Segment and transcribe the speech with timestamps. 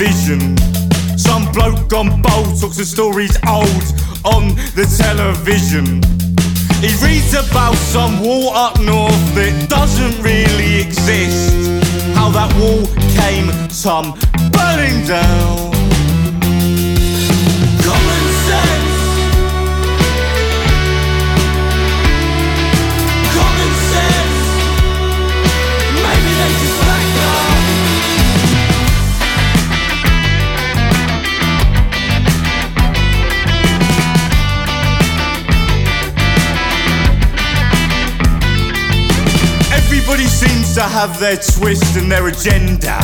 [0.00, 0.56] but division.
[1.18, 3.66] Some bloke gone bold talks of stories old
[4.24, 6.00] on the television.
[6.80, 11.52] He reads about some wall up north that doesn't really exist.
[12.14, 15.49] How that wall came tumbling down.
[40.12, 42.98] Everybody seems to have their twist and their agenda.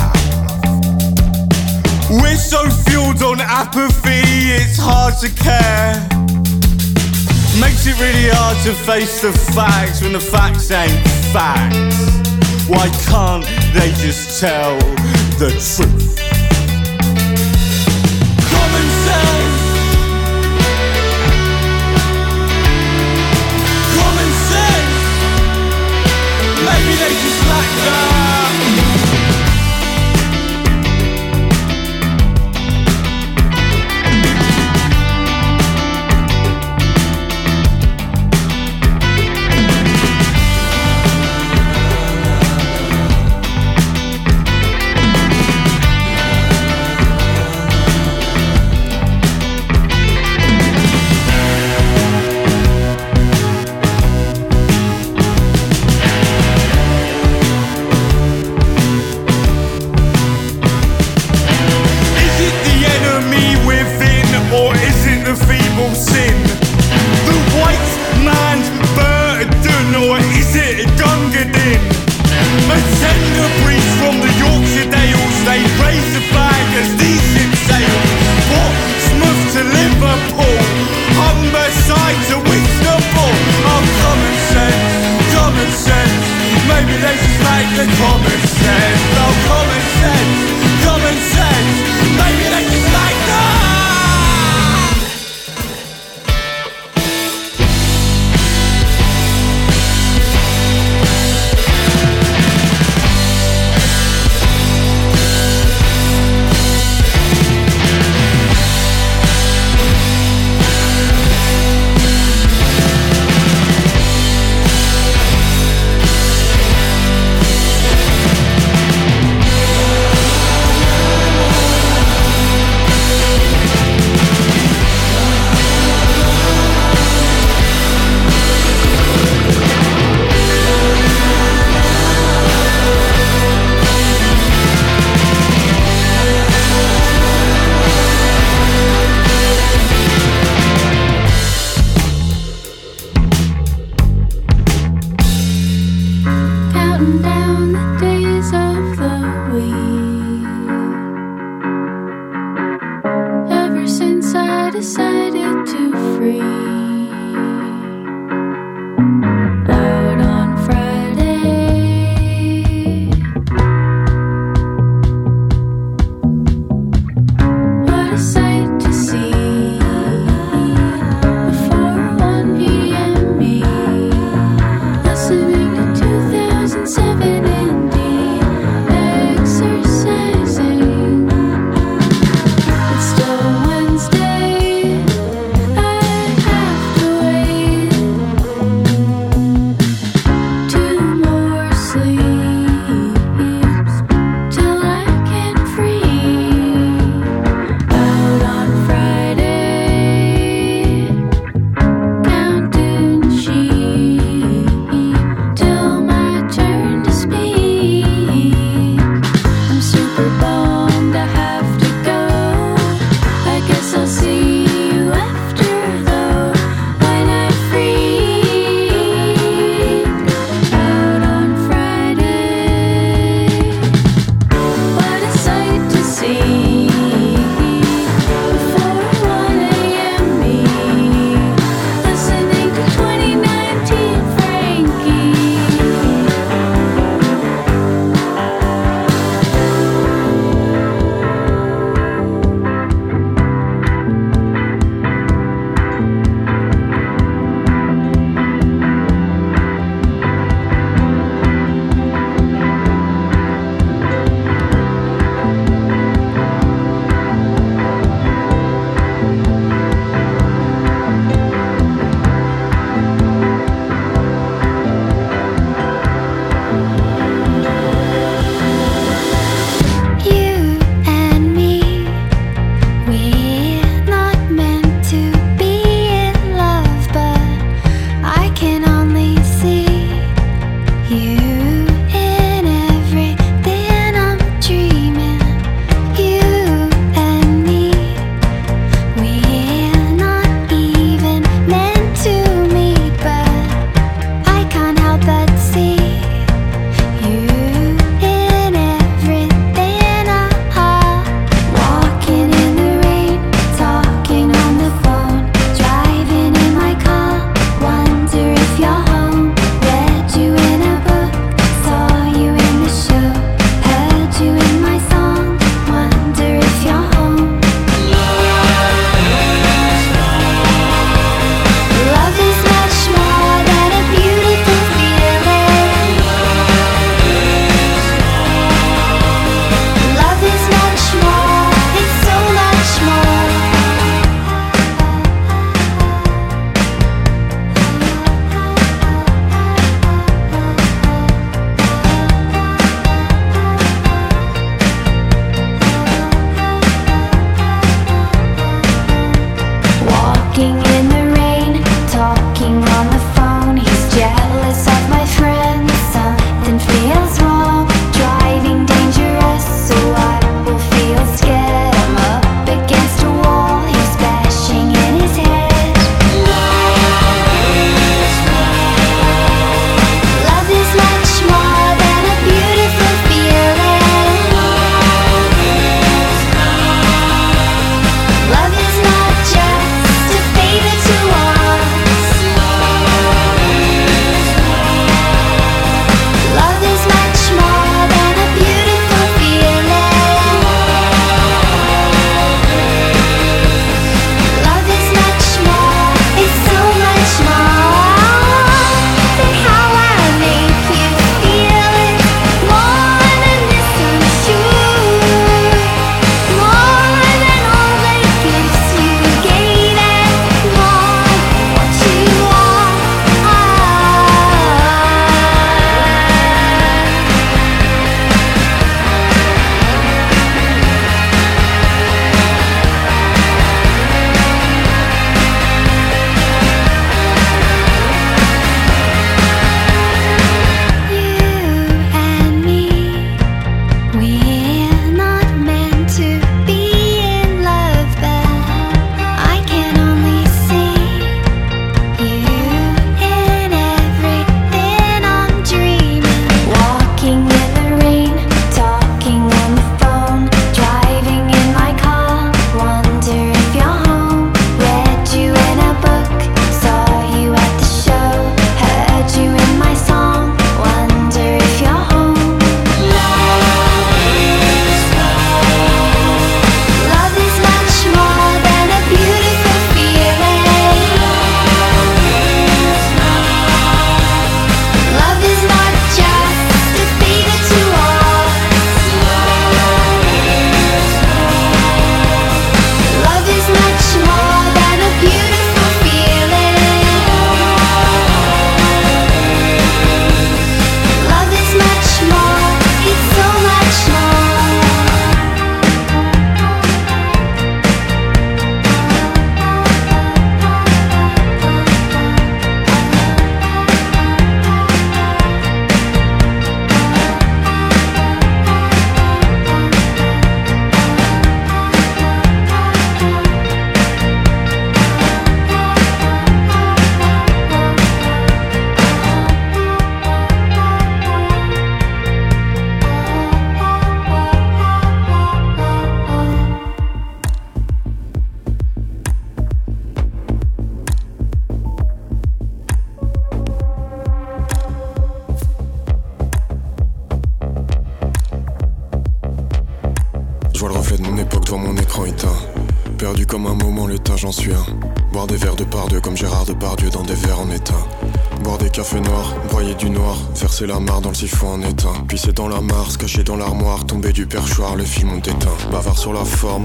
[2.11, 6.03] We're so fueled on apathy, it's hard to care.
[7.61, 11.00] Makes it really hard to face the facts when the facts ain't
[11.32, 11.97] facts.
[12.69, 14.76] Why can't they just tell
[15.38, 16.06] the truth?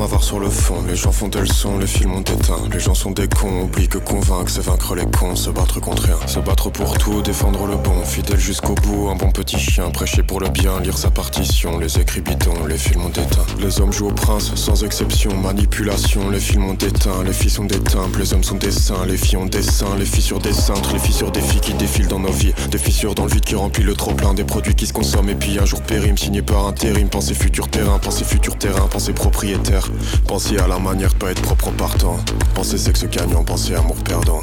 [0.02, 2.60] m'avoir sur le fond, les gens font elles sont, les films ont éteint.
[2.72, 6.04] Les gens sont des cons, oublie que convaincre, c'est vaincre les cons, se battre contre
[6.04, 6.16] rien.
[6.28, 10.24] Se battre pour tout, défendre le bon, fidèle jusqu'au bout, un bon petit chien, prêcher
[10.24, 13.46] pour le bien, lire sa partition, les écrits bidons, les films ont éteint.
[13.60, 17.66] Les hommes jouent au prince, sans exception, manipulation, les films ont éteint, les filles sont
[17.66, 20.40] des temples, les hommes sont des saints, les filles ont des seins, les filles sur
[20.40, 22.54] des cintres, les filles sur des filles qui défilent dans nos vies.
[22.70, 25.30] Des fissures dans le vide qui remplit le trop plein des produits qui se consomment.
[25.30, 27.10] Et puis un jour périme, signé par intérim.
[27.10, 29.90] Pensez futur terrain, pensez futur terrain, pensez propriétaire.
[30.28, 32.18] Pensez à la manière de pas être propre en partant.
[32.54, 34.42] Pensez sexe gagnant, pensez amour perdant.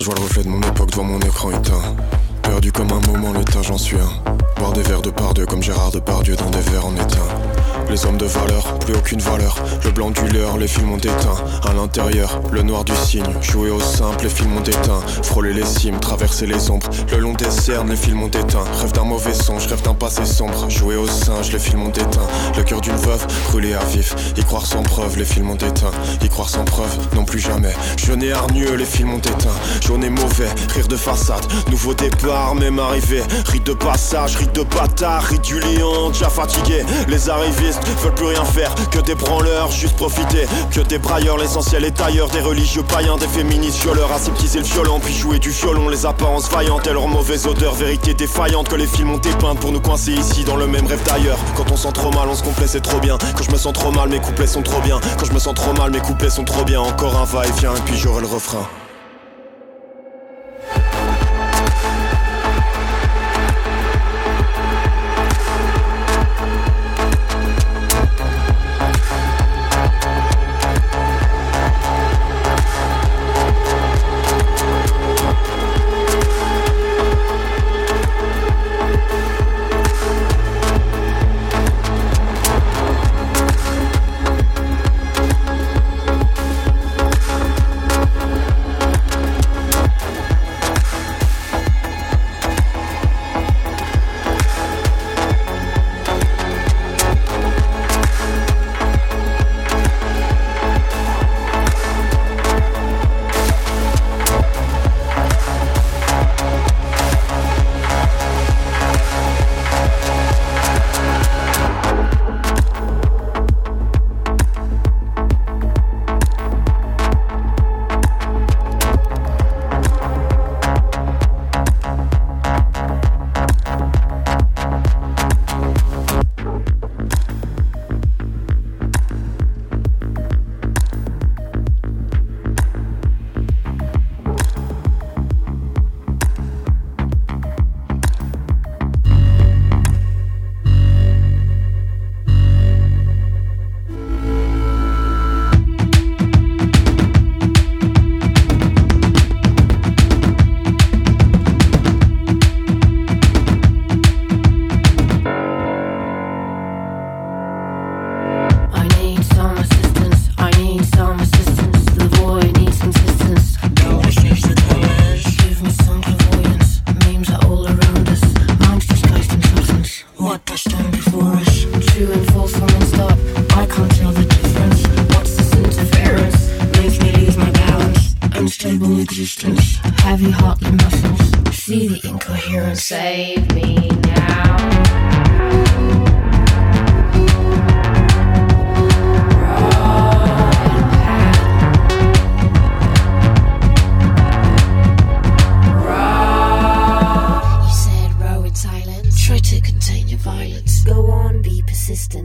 [0.00, 1.96] Je vois le reflet de mon époque devant mon écran éteint.
[2.42, 4.32] Perdu comme un moment, l'état, j'en suis un.
[4.56, 7.49] Boire des verres de par deux comme Gérard Depardieu dans des verres en éteint.
[7.90, 9.56] Les hommes de valeur, plus aucune valeur.
[9.84, 11.34] Le blanc du leurre, les films ont éteint.
[11.68, 13.24] À l'intérieur, le noir du cygne.
[13.40, 15.00] Jouer au simple, les films ont éteint.
[15.24, 16.88] Frôler les cimes, traverser les ombres.
[17.10, 18.62] Le long des cernes, les films ont éteint.
[18.80, 20.70] Rêve d'un mauvais songe, rêve d'un passé sombre.
[20.70, 22.28] Jouer au singe, les films ont éteint.
[22.56, 24.14] Le cœur d'une veuve, brûlé à vif.
[24.36, 25.90] Y croire sans preuve, les films ont éteint.
[26.22, 27.74] Y croire sans preuve, non plus jamais.
[27.96, 29.56] Jeune hargneux, les films ont éteint.
[29.80, 31.44] Jaune et mauvais, rire de façade.
[31.68, 33.24] Nouveau départ, même arrivé.
[33.46, 36.84] Rite de passage, rite de bâtard, rite du lion, déjà fatigué.
[37.08, 40.46] Les arrivistes veulent plus rien faire que des branleurs, juste profiter.
[40.70, 42.28] Que des brailleurs, l'essentiel est ailleurs.
[42.28, 45.88] Des religieux païens, des féministes violeurs, aseptiser le violent, puis jouer du violon.
[45.88, 49.72] Les apparences vaillantes et leur mauvaise odeur, vérité défaillante que les films ont dépeinte pour
[49.72, 51.38] nous coincer ici dans le même rêve d'ailleurs.
[51.56, 53.18] Quand on sent trop mal, on se complaît, c'est trop bien.
[53.36, 55.00] Quand je me sens trop mal, mes couplets sont trop bien.
[55.18, 56.80] Quand je me sens trop mal, mes couplets sont trop bien.
[56.80, 58.66] Encore un va-et-vient, et puis j'aurai le refrain.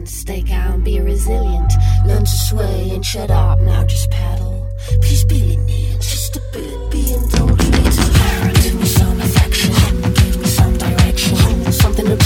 [0.06, 1.72] Stay calm, be resilient.
[2.06, 3.60] Learn to sway and shut up.
[3.60, 4.66] Now just paddle.
[5.00, 6.90] Please be lenient, just a bit.
[6.90, 7.86] Be indulgent.
[7.86, 8.62] It's apparent.
[8.62, 9.72] Give me some affection.
[10.14, 11.72] Give me some direction.
[11.72, 12.16] Something to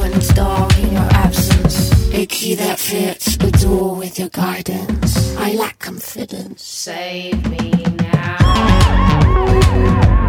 [0.00, 1.92] when it's dark in your absence.
[2.14, 3.36] A key that fits.
[3.36, 5.36] A door with your guidance.
[5.36, 6.62] I lack confidence.
[6.62, 10.23] Save me now.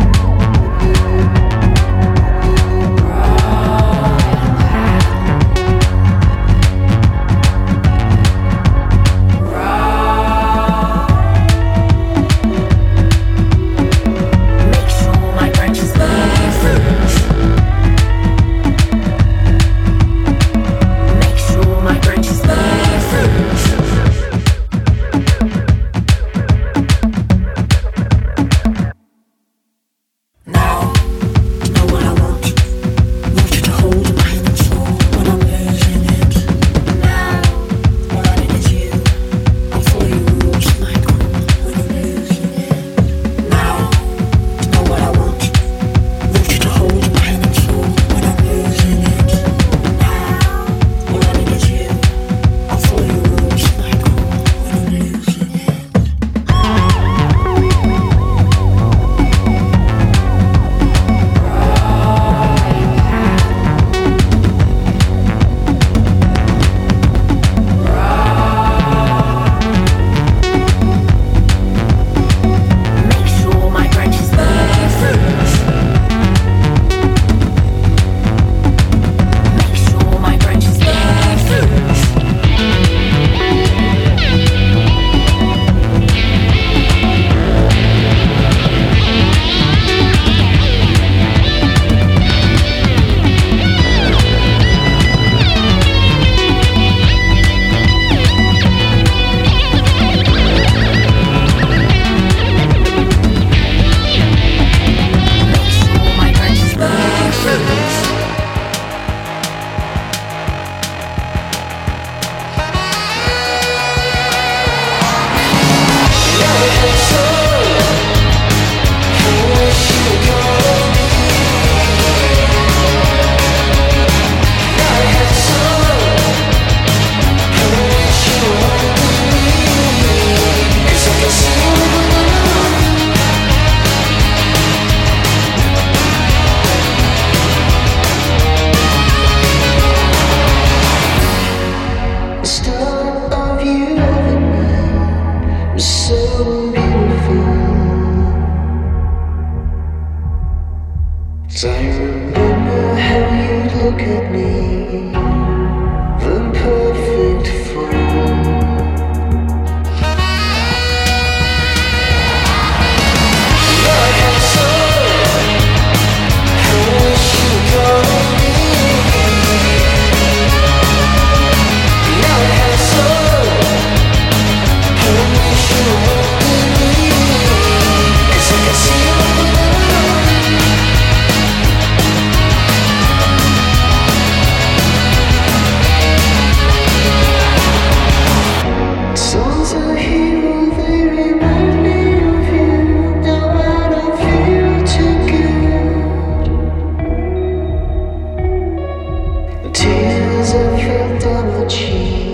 [201.67, 202.24] Just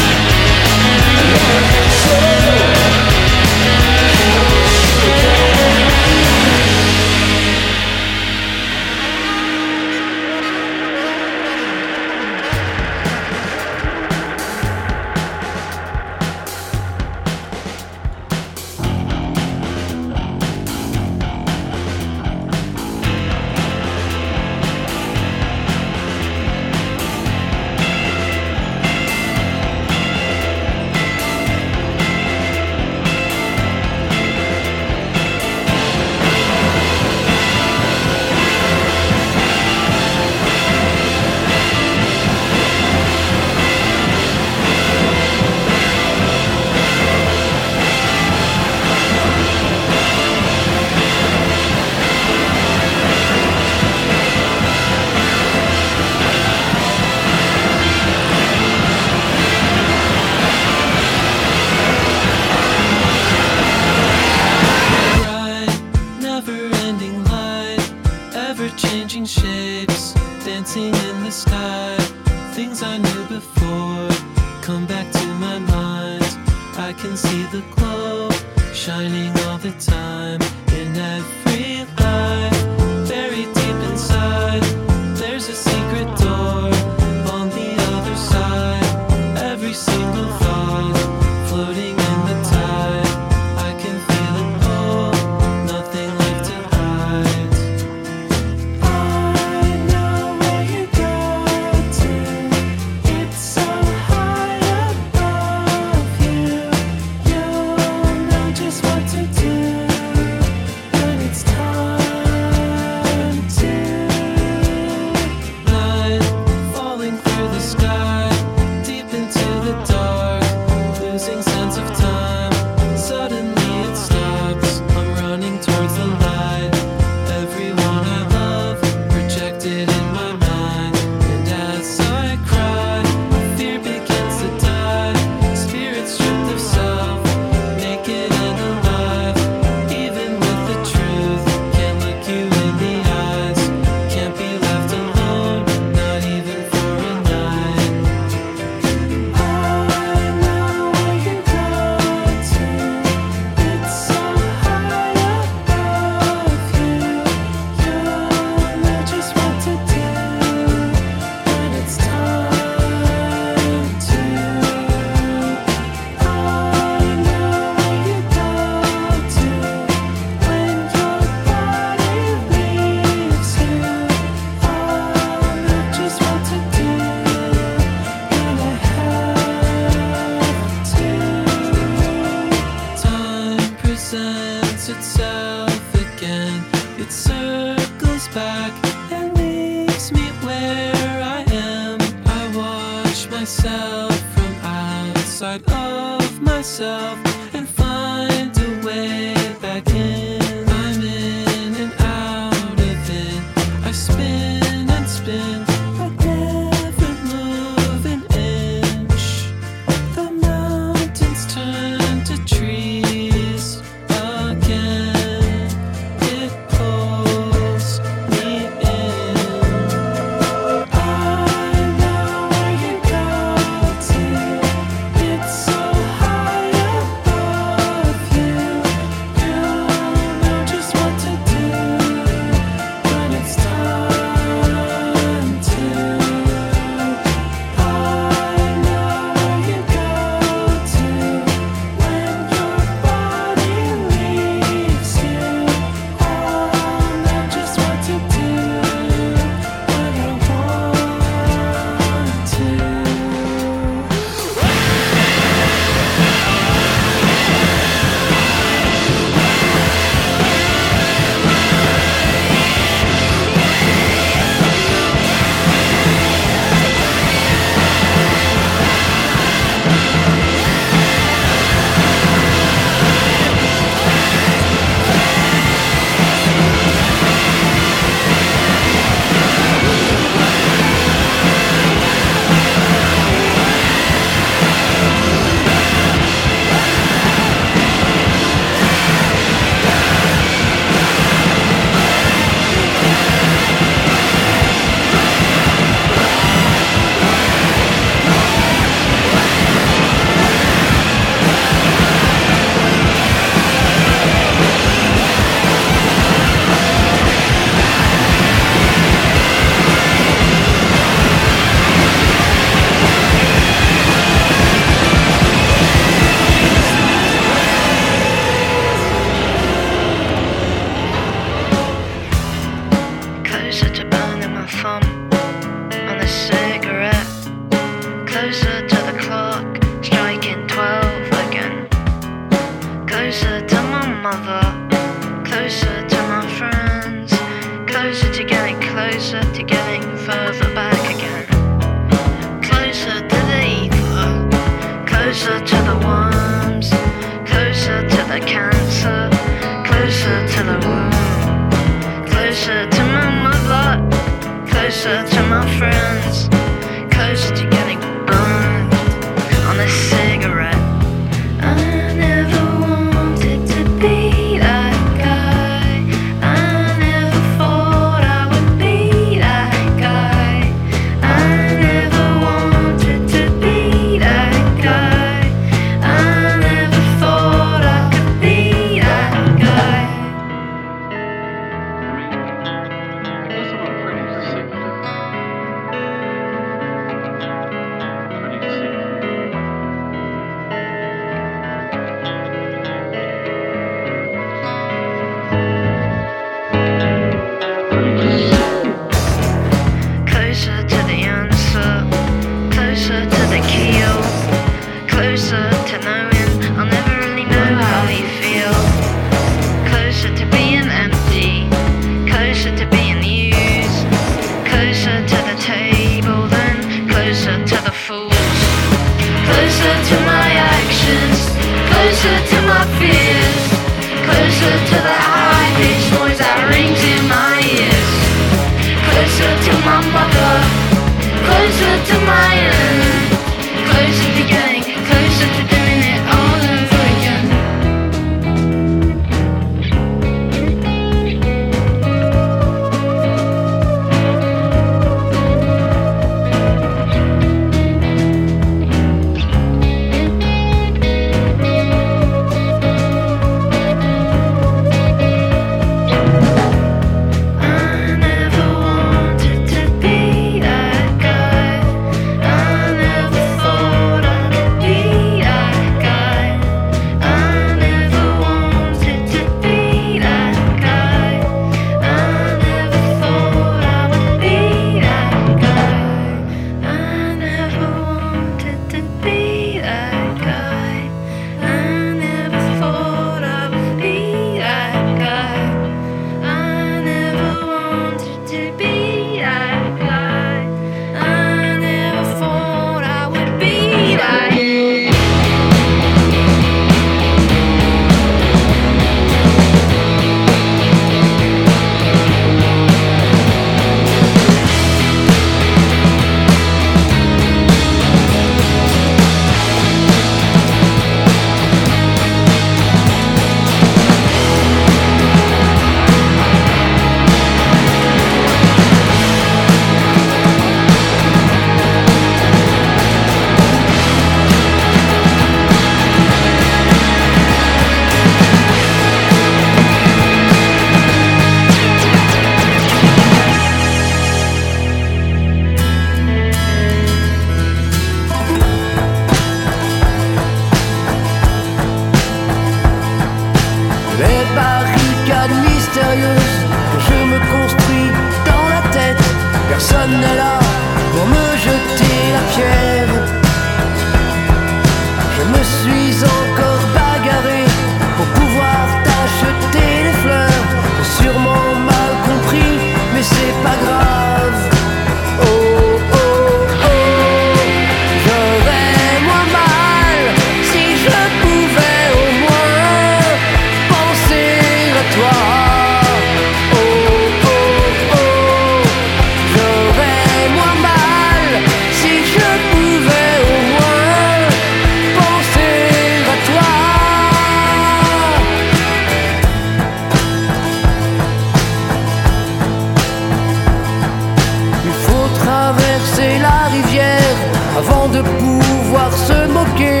[598.08, 600.00] de pouvoir se moquer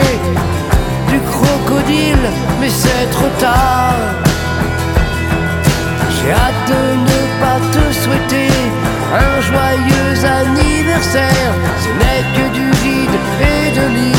[1.08, 2.26] du crocodile,
[2.60, 3.94] mais c'est trop tard.
[6.10, 8.48] J'ai hâte de ne pas te souhaiter
[9.24, 11.52] un joyeux anniversaire,
[11.82, 14.15] ce n'est que du vide et de l'île.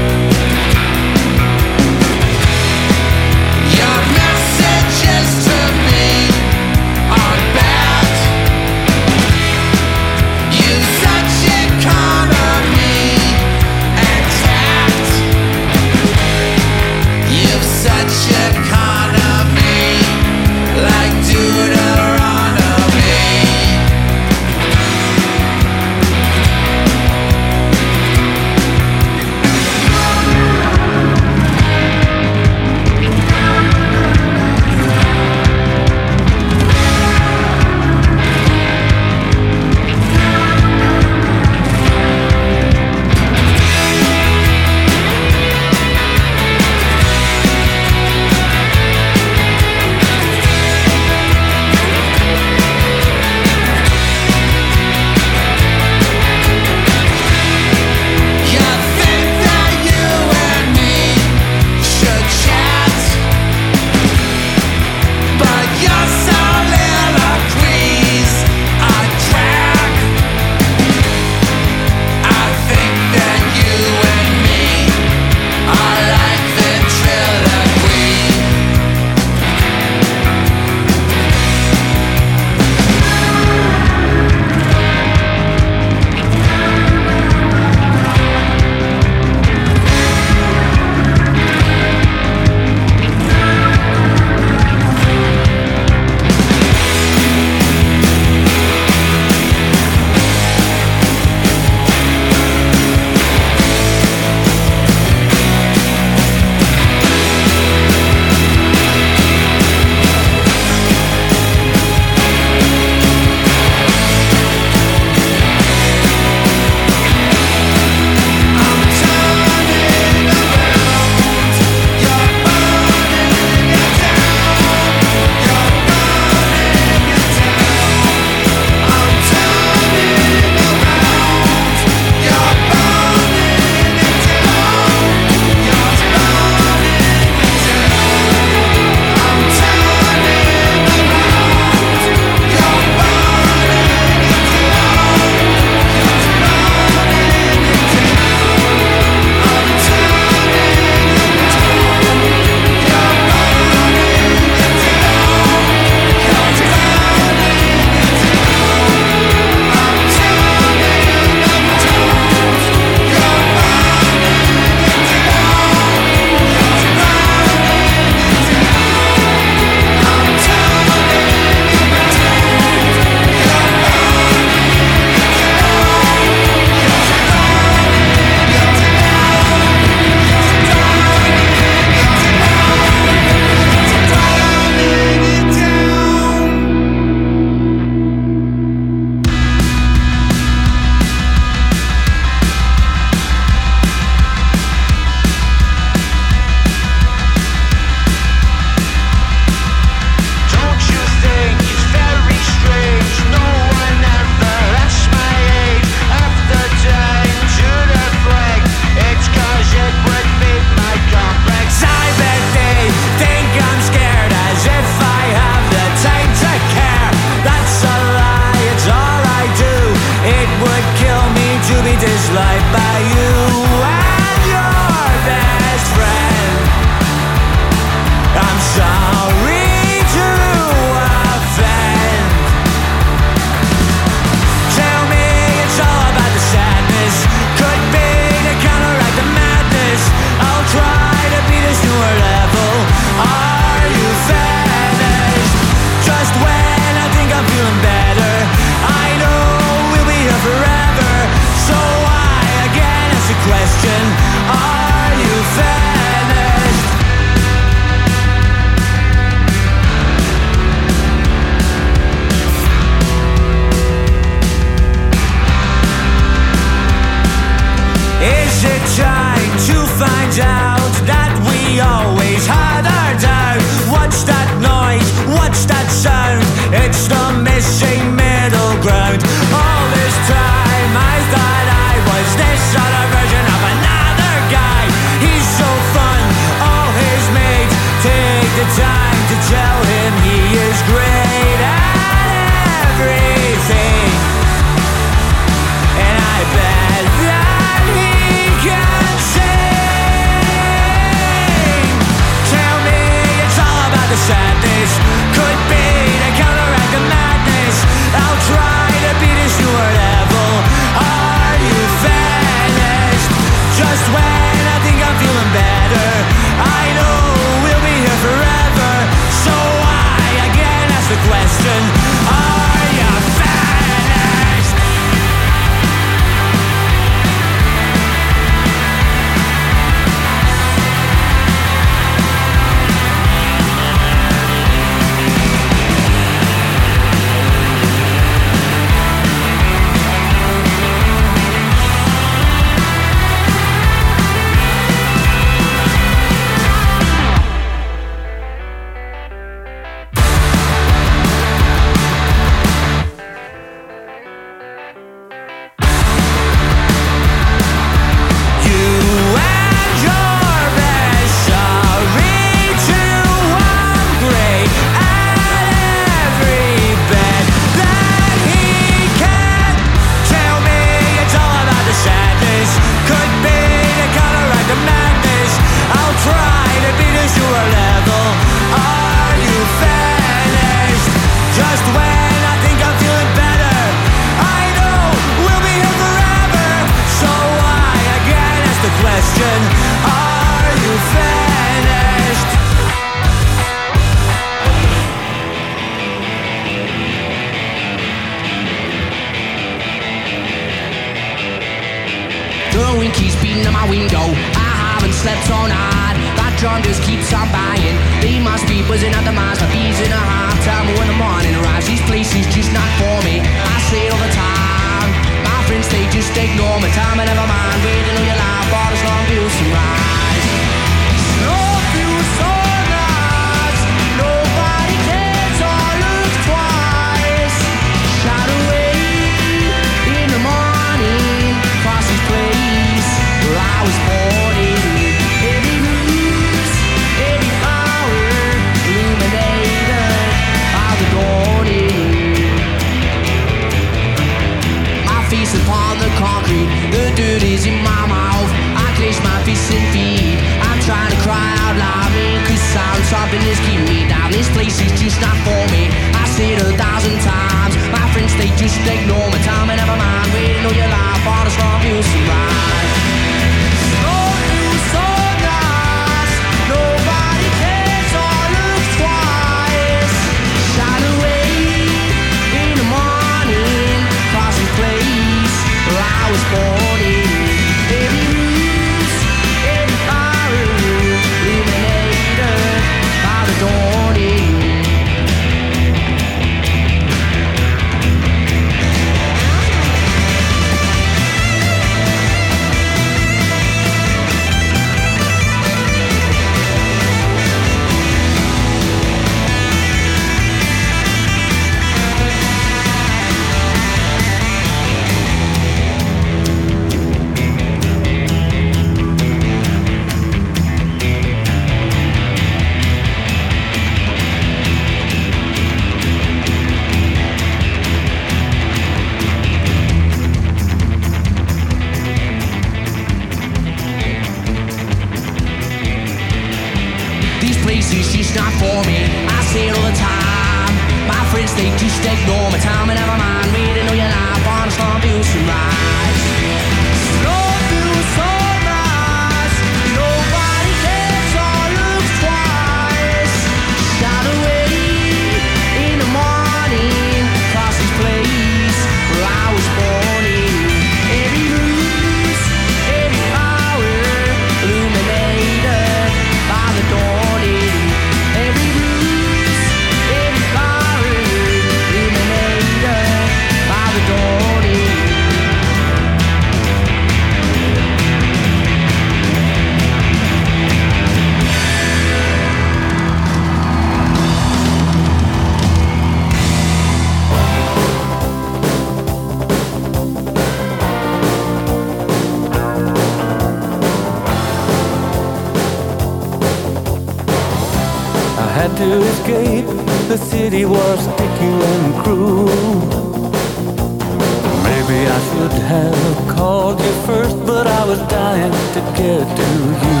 [598.18, 599.48] trying to get to
[599.84, 600.00] you.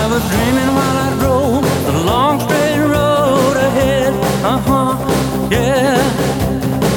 [0.00, 4.12] I was dreaming while I drove the long straight road ahead.
[4.52, 4.92] Uh huh,
[5.56, 6.00] yeah.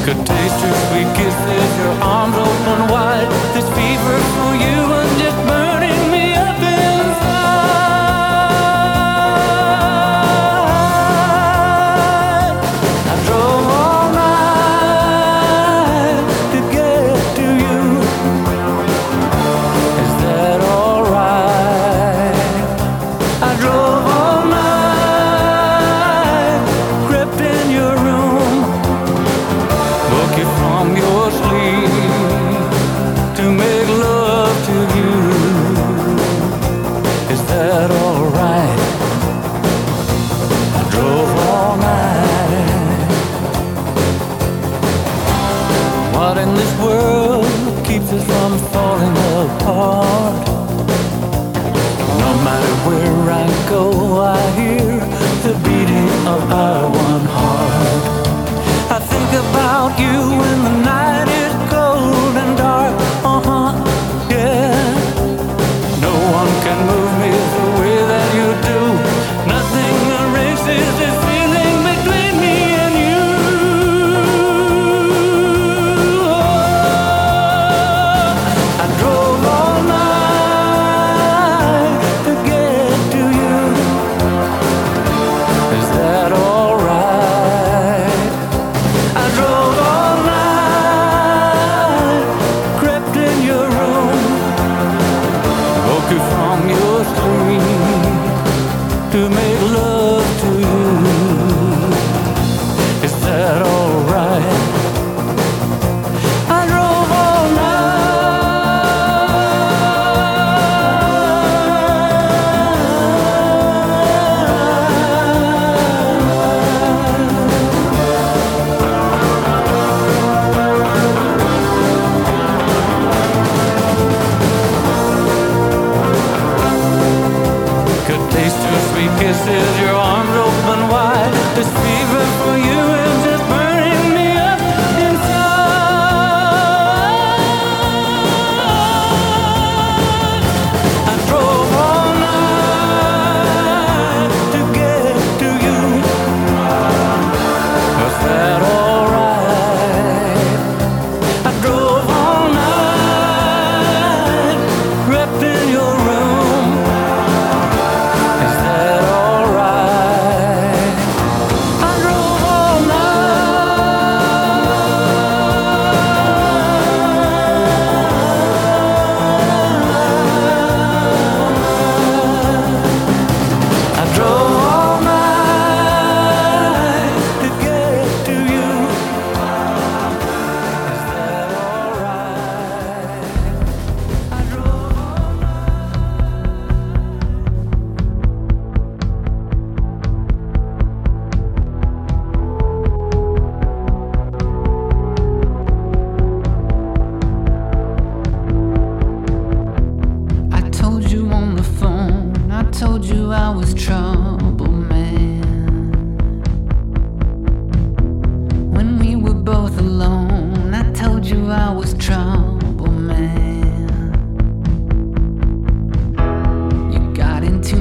[0.06, 3.30] Could taste your sweet kisses, your arms open wide.
[3.54, 5.59] This fever for you and just my.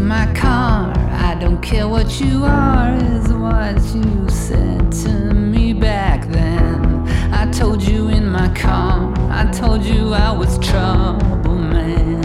[0.09, 0.91] my car.
[1.31, 7.07] I don't care what you are, is what you said to me back then.
[7.31, 12.23] I told you in my car, I told you I was trouble, man.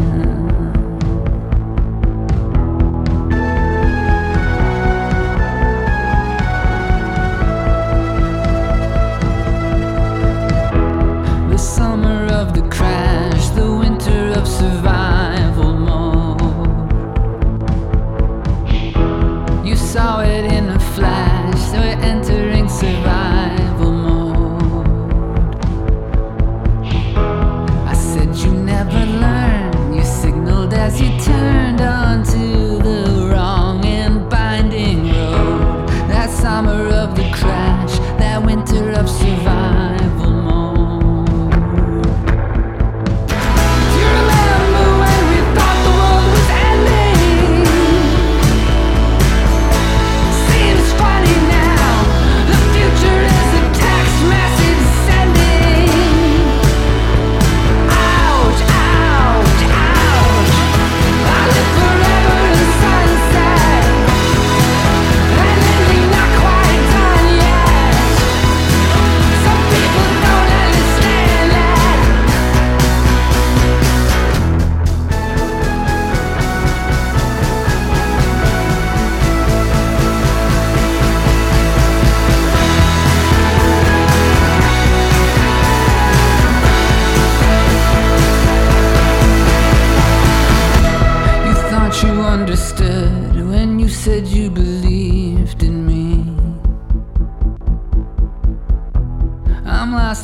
[11.49, 15.03] The summer of the crash, the winter of survival.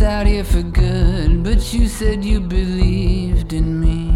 [0.02, 4.10] Out here for good, but you said you believed in me.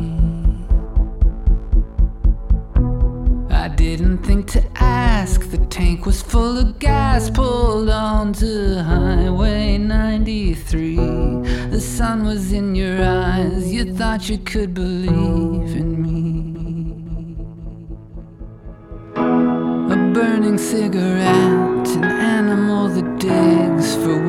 [3.54, 5.50] I didn't think to ask.
[5.52, 10.96] The tank was full of gas, pulled onto Highway 93.
[11.70, 16.54] The sun was in your eyes, you thought you could believe in me.
[19.16, 24.23] A burning cigarette, an animal that digs for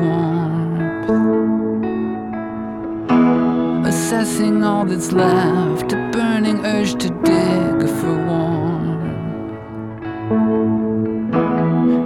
[4.15, 9.03] Assessing all that's left, a burning urge to dig for warmth.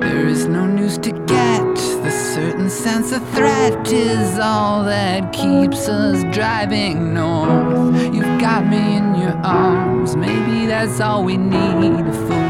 [0.02, 5.88] There is no news to get, the certain sense of threat is all that keeps
[5.88, 8.02] us driving north.
[8.12, 12.49] You've got me in your arms, maybe that's all we need for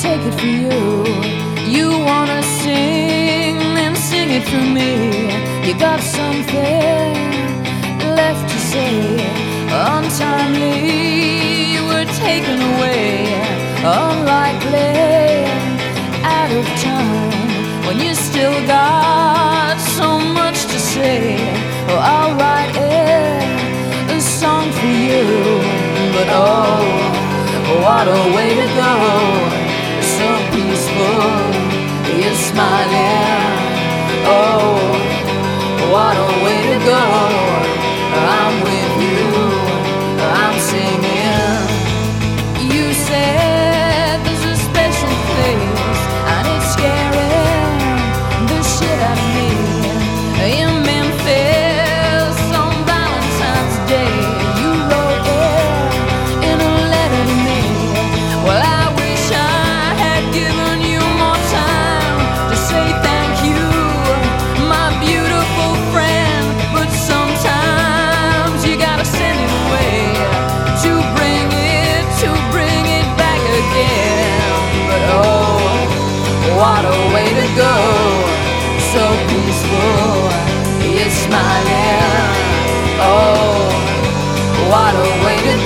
[0.00, 1.04] take it for you.
[1.66, 4.92] You wanna sing, then sing it for me.
[5.66, 7.14] You got something
[8.20, 8.94] left to say.
[9.90, 13.26] Untimely, you were taken away.
[13.82, 15.46] Unlikely,
[16.22, 17.86] out of time.
[17.86, 21.38] When you still got so much to say.
[21.90, 25.26] Oh, I'll write it a song for you.
[26.14, 26.86] But oh,
[27.82, 29.47] what a way to go.
[31.18, 33.58] You're smiling.
[34.30, 34.76] Oh,
[35.92, 37.57] what a way to go.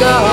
[0.03, 0.32] Go!